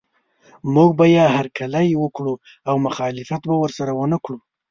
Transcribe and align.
موږ 0.73 0.89
به 0.99 1.05
یې 1.15 1.25
هرکلی 1.35 1.87
وکړو 2.03 2.33
او 2.69 2.75
مخالفت 2.87 3.41
به 3.49 3.55
ورسره 3.61 3.91
ونه 3.95 4.17
کړو. 4.23 4.37